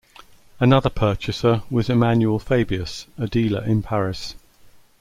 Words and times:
Another 0.59 0.89
purchaser 0.89 1.61
was 1.69 1.87
Emmanuel 1.87 2.39
Fabius, 2.39 3.05
a 3.19 3.27
dealer 3.27 3.63
in 3.63 3.83
Paris. 3.83 4.33